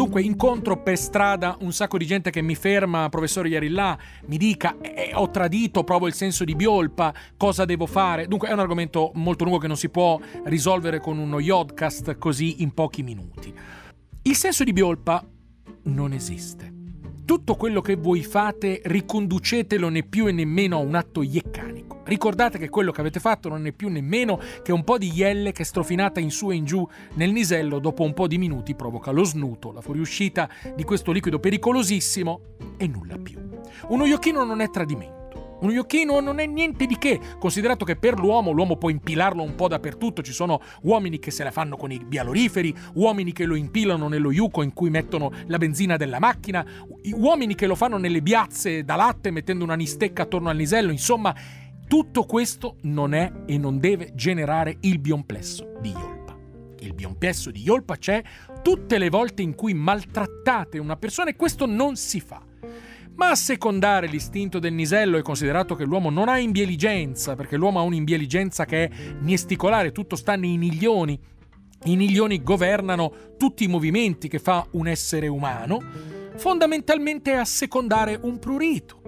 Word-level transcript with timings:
Dunque 0.00 0.22
incontro 0.22 0.80
per 0.80 0.96
strada 0.96 1.58
un 1.60 1.74
sacco 1.74 1.98
di 1.98 2.06
gente 2.06 2.30
che 2.30 2.40
mi 2.40 2.54
ferma, 2.54 3.10
professore 3.10 3.50
Yarillà, 3.50 3.98
mi 4.28 4.38
dica 4.38 4.78
eh, 4.80 5.10
ho 5.12 5.28
tradito, 5.28 5.84
provo 5.84 6.06
il 6.06 6.14
senso 6.14 6.42
di 6.42 6.54
biolpa, 6.54 7.12
cosa 7.36 7.66
devo 7.66 7.84
fare? 7.84 8.26
Dunque 8.26 8.48
è 8.48 8.52
un 8.54 8.60
argomento 8.60 9.10
molto 9.16 9.44
lungo 9.44 9.58
che 9.58 9.66
non 9.66 9.76
si 9.76 9.90
può 9.90 10.18
risolvere 10.44 11.00
con 11.00 11.18
uno 11.18 11.38
yodcast 11.38 12.16
così 12.16 12.62
in 12.62 12.72
pochi 12.72 13.02
minuti. 13.02 13.52
Il 14.22 14.36
senso 14.36 14.64
di 14.64 14.72
biolpa 14.72 15.22
non 15.82 16.14
esiste. 16.14 16.72
Tutto 17.26 17.54
quello 17.56 17.82
che 17.82 17.96
voi 17.96 18.24
fate 18.24 18.80
riconducetelo 18.82 19.90
né 19.90 20.02
più 20.02 20.28
e 20.28 20.32
nemmeno 20.32 20.78
a 20.78 20.80
un 20.80 20.94
atto 20.94 21.20
ieccanico. 21.20 21.89
Ricordate 22.10 22.58
che 22.58 22.68
quello 22.68 22.90
che 22.90 23.00
avete 23.00 23.20
fatto 23.20 23.48
non 23.48 23.66
è 23.66 23.72
più 23.72 23.88
nemmeno 23.88 24.40
che 24.64 24.72
un 24.72 24.82
po' 24.82 24.98
di 24.98 25.12
ielle 25.14 25.52
che 25.52 25.62
strofinata 25.62 26.18
in 26.18 26.32
su 26.32 26.50
e 26.50 26.56
in 26.56 26.64
giù 26.64 26.84
nel 27.14 27.30
nisello 27.30 27.78
dopo 27.78 28.02
un 28.02 28.14
po' 28.14 28.26
di 28.26 28.36
minuti 28.36 28.74
provoca 28.74 29.12
lo 29.12 29.22
snuto, 29.22 29.70
la 29.70 29.80
fuoriuscita 29.80 30.48
di 30.74 30.82
questo 30.82 31.12
liquido 31.12 31.38
pericolosissimo 31.38 32.40
e 32.76 32.88
nulla 32.88 33.16
più. 33.16 33.38
Uno 33.90 34.06
iocchino 34.06 34.42
non 34.42 34.60
è 34.60 34.68
tradimento. 34.70 35.58
Un 35.60 35.70
yocchino 35.70 36.18
non 36.18 36.40
è 36.40 36.46
niente 36.46 36.86
di 36.86 36.98
che, 36.98 37.20
considerato 37.38 37.84
che 37.84 37.94
per 37.94 38.18
l'uomo 38.18 38.50
l'uomo 38.50 38.76
può 38.76 38.90
impilarlo 38.90 39.42
un 39.42 39.54
po' 39.54 39.68
dappertutto, 39.68 40.20
ci 40.20 40.32
sono 40.32 40.60
uomini 40.82 41.20
che 41.20 41.30
se 41.30 41.44
la 41.44 41.52
fanno 41.52 41.76
con 41.76 41.92
i 41.92 42.02
bialoriferi, 42.04 42.74
uomini 42.94 43.30
che 43.32 43.44
lo 43.44 43.54
impilano 43.54 44.08
nello 44.08 44.32
yuco 44.32 44.62
in 44.62 44.72
cui 44.72 44.90
mettono 44.90 45.30
la 45.46 45.58
benzina 45.58 45.96
della 45.96 46.18
macchina, 46.18 46.66
uomini 47.12 47.54
che 47.54 47.68
lo 47.68 47.76
fanno 47.76 47.98
nelle 47.98 48.20
biazze 48.20 48.82
da 48.84 48.96
latte 48.96 49.30
mettendo 49.30 49.62
una 49.62 49.76
nistecca 49.76 50.22
attorno 50.22 50.48
al 50.48 50.56
nisello, 50.56 50.90
insomma, 50.90 51.32
tutto 51.90 52.22
questo 52.22 52.76
non 52.82 53.14
è 53.14 53.32
e 53.46 53.58
non 53.58 53.80
deve 53.80 54.12
generare 54.14 54.76
il 54.82 55.00
biomplesso 55.00 55.72
di 55.80 55.90
Iolpa. 55.90 56.38
Il 56.78 56.94
biomplesso 56.94 57.50
di 57.50 57.62
Iolpa 57.62 57.96
c'è 57.96 58.22
tutte 58.62 58.96
le 58.96 59.10
volte 59.10 59.42
in 59.42 59.56
cui 59.56 59.74
maltrattate 59.74 60.78
una 60.78 60.94
persona 60.94 61.30
e 61.30 61.34
questo 61.34 61.66
non 61.66 61.96
si 61.96 62.20
fa. 62.20 62.46
Ma 63.16 63.34
secondare 63.34 64.06
l'istinto 64.06 64.60
del 64.60 64.72
nisello 64.72 65.18
è 65.18 65.22
considerato 65.22 65.74
che 65.74 65.82
l'uomo 65.82 66.10
non 66.10 66.28
ha 66.28 66.38
imbieligenza, 66.38 67.34
perché 67.34 67.56
l'uomo 67.56 67.80
ha 67.80 67.82
un'imbieligenza 67.82 68.66
che 68.66 68.84
è 68.84 68.90
niesticolare, 69.22 69.90
tutto 69.90 70.14
sta 70.14 70.36
nei 70.36 70.56
niglioni. 70.58 71.18
I 71.86 71.96
niglioni 71.96 72.40
governano 72.40 73.34
tutti 73.36 73.64
i 73.64 73.68
movimenti 73.68 74.28
che 74.28 74.38
fa 74.38 74.64
un 74.74 74.86
essere 74.86 75.26
umano, 75.26 75.80
fondamentalmente 76.36 77.34
a 77.34 77.44
secondare 77.44 78.16
un 78.22 78.38
prurito. 78.38 78.99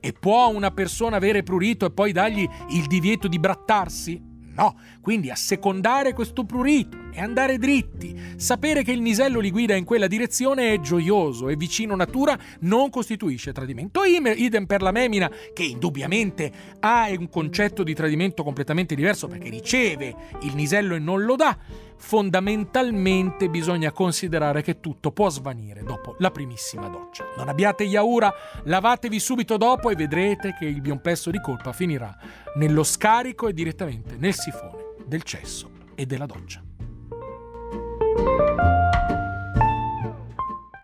E 0.00 0.12
può 0.12 0.48
una 0.48 0.70
persona 0.70 1.16
avere 1.16 1.42
prurito 1.42 1.86
e 1.86 1.90
poi 1.90 2.12
dargli 2.12 2.48
il 2.70 2.86
divieto 2.86 3.28
di 3.28 3.38
brattarsi? 3.38 4.26
No, 4.58 4.76
quindi 5.00 5.30
assecondare 5.30 6.12
questo 6.12 6.44
prurito 6.44 6.96
e 7.12 7.20
andare 7.20 7.58
dritti, 7.58 8.34
sapere 8.34 8.82
che 8.82 8.90
il 8.90 9.00
nisello 9.00 9.38
li 9.38 9.52
guida 9.52 9.76
in 9.76 9.84
quella 9.84 10.08
direzione 10.08 10.72
è 10.72 10.80
gioioso 10.80 11.48
e 11.48 11.54
vicino 11.54 11.94
natura 11.94 12.36
non 12.62 12.90
costituisce 12.90 13.52
tradimento. 13.52 14.02
Idem 14.02 14.66
per 14.66 14.82
la 14.82 14.90
memina, 14.90 15.30
che 15.54 15.62
indubbiamente 15.62 16.50
ha 16.80 17.06
un 17.16 17.28
concetto 17.28 17.84
di 17.84 17.94
tradimento 17.94 18.42
completamente 18.42 18.96
diverso 18.96 19.28
perché 19.28 19.48
riceve 19.48 20.12
il 20.42 20.56
nisello 20.56 20.96
e 20.96 20.98
non 20.98 21.22
lo 21.22 21.36
dà. 21.36 21.56
Fondamentalmente 21.98 23.50
bisogna 23.50 23.92
considerare 23.92 24.62
che 24.62 24.80
tutto 24.80 25.10
può 25.12 25.28
svanire 25.28 25.82
dopo 25.82 26.14
la 26.18 26.30
primissima 26.30 26.88
doccia. 26.88 27.24
Non 27.36 27.48
abbiate 27.48 27.84
yaura, 27.84 28.32
lavatevi 28.64 29.18
subito 29.18 29.56
dopo 29.56 29.90
e 29.90 29.96
vedrete 29.96 30.54
che 30.58 30.64
il 30.64 30.80
biomplesso 30.80 31.30
di 31.30 31.40
colpa 31.40 31.72
finirà 31.72 32.16
nello 32.54 32.84
scarico 32.84 33.48
e 33.48 33.52
direttamente 33.52 34.16
nel 34.16 34.34
sifone 34.34 34.94
del 35.04 35.22
cesso 35.22 35.70
e 35.94 36.06
della 36.06 36.26
doccia. 36.26 36.67